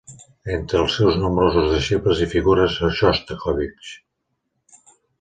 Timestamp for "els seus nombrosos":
0.83-1.69